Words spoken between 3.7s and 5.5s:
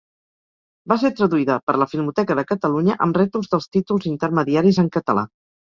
títols intermediaris en català.